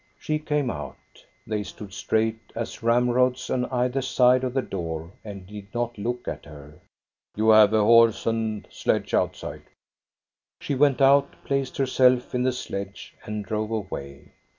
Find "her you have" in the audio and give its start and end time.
6.45-7.71